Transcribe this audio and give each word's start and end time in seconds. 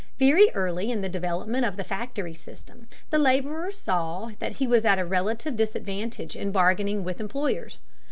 Very 0.17 0.49
early 0.55 0.89
in 0.89 1.01
the 1.01 1.09
development 1.09 1.63
of 1.63 1.77
the 1.77 1.83
factory 1.83 2.33
system, 2.33 2.87
the 3.11 3.19
laborer 3.19 3.69
saw 3.69 4.31
that 4.39 4.53
he 4.53 4.65
was 4.65 4.83
at 4.83 4.97
a 4.97 5.05
relative 5.05 5.55
disadvantage 5.55 6.35
in 6.35 6.51
bargaining 6.51 7.03
with 7.03 7.19
employers. 7.19 7.81